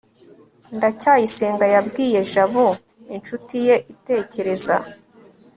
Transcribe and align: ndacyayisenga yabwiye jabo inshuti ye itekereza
ndacyayisenga 0.75 1.65
yabwiye 1.73 2.19
jabo 2.31 2.67
inshuti 3.15 3.55
ye 3.67 3.75
itekereza 3.93 4.75